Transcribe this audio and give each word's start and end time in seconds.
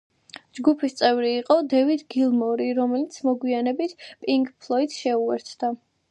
ჯგუფის 0.59 0.93
წევრი 0.99 1.33
იყო 1.41 1.57
დევიდ 1.73 2.01
გილმორი, 2.15 2.67
რომელიც 2.79 3.17
მოგვიანებით 3.27 3.93
პინკ 4.23 4.49
ფლოიდს 4.65 4.97
შეუერთდა. 5.03 5.71